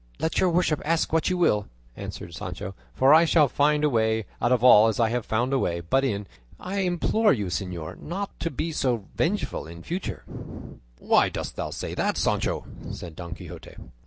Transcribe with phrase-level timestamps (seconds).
[0.19, 4.25] "Let your worship ask what you will," answered Sancho, "for I shall find a way
[4.41, 6.03] out of all as as I found a way in; but
[6.59, 10.23] I implore you, señor, not not to be so revengeful in future."
[10.97, 13.75] "Why dost thou say that, Sancho?" said Don Quixote.